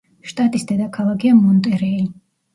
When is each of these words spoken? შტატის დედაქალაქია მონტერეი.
შტატის 0.29 0.65
დედაქალაქია 0.71 1.35
მონტერეი. 1.43 2.03